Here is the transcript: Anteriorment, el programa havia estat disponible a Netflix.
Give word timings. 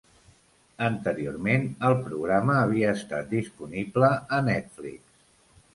Anteriorment, 0.85 1.67
el 1.89 1.97
programa 2.07 2.57
havia 2.63 2.97
estat 2.99 3.31
disponible 3.37 4.15
a 4.39 4.43
Netflix. 4.53 5.07